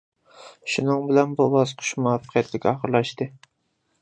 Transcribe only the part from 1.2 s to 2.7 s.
بۇ باسقۇچ مۇۋەپپەقىيەتلىك